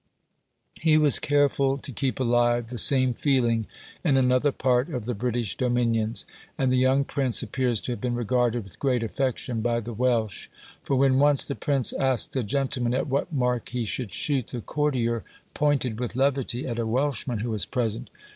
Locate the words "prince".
7.05-7.43, 11.53-11.93